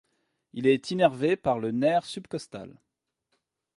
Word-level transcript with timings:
Il 0.53 0.65
est 0.65 0.89
innervé 0.89 1.35
par 1.35 1.59
le 1.59 1.69
nerf 1.69 2.05
subcostal. 2.05 2.75